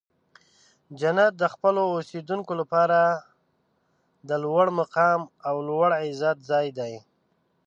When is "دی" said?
6.79-6.93